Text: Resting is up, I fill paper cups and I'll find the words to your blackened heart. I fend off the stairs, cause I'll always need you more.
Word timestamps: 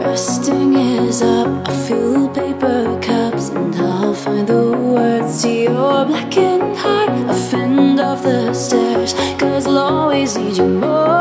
Resting 0.00 0.74
is 0.74 1.22
up, 1.22 1.68
I 1.68 1.86
fill 1.86 2.28
paper 2.30 2.98
cups 3.00 3.50
and 3.50 3.74
I'll 3.76 4.14
find 4.14 4.46
the 4.48 4.72
words 4.72 5.42
to 5.42 5.50
your 5.50 6.04
blackened 6.06 6.76
heart. 6.76 7.10
I 7.10 7.34
fend 7.50 8.00
off 8.00 8.22
the 8.22 8.54
stairs, 8.54 9.12
cause 9.38 9.66
I'll 9.66 9.78
always 9.78 10.36
need 10.36 10.56
you 10.56 10.68
more. 10.68 11.11